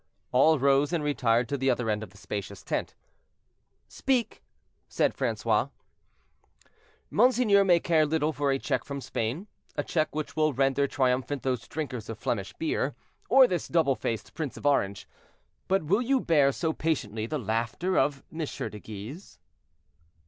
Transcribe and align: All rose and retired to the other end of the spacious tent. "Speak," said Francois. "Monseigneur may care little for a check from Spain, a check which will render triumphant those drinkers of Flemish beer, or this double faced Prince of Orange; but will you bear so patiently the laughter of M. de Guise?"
All 0.31 0.57
rose 0.57 0.91
and 0.91 1.03
retired 1.03 1.47
to 1.49 1.59
the 1.59 1.69
other 1.69 1.87
end 1.87 2.01
of 2.01 2.09
the 2.09 2.17
spacious 2.17 2.63
tent. 2.63 2.95
"Speak," 3.87 4.41
said 4.89 5.13
Francois. 5.13 5.69
"Monseigneur 7.11 7.63
may 7.63 7.79
care 7.79 8.07
little 8.07 8.33
for 8.33 8.49
a 8.51 8.57
check 8.57 8.83
from 8.83 8.99
Spain, 8.99 9.45
a 9.77 9.83
check 9.83 10.15
which 10.15 10.35
will 10.35 10.53
render 10.53 10.87
triumphant 10.87 11.43
those 11.43 11.67
drinkers 11.67 12.09
of 12.09 12.17
Flemish 12.17 12.53
beer, 12.53 12.95
or 13.29 13.45
this 13.45 13.67
double 13.67 13.93
faced 13.93 14.33
Prince 14.33 14.57
of 14.57 14.65
Orange; 14.65 15.07
but 15.67 15.83
will 15.83 16.01
you 16.01 16.19
bear 16.19 16.51
so 16.51 16.73
patiently 16.73 17.27
the 17.27 17.37
laughter 17.37 17.95
of 17.95 18.23
M. 18.31 18.39
de 18.43 18.79
Guise?" 18.79 19.37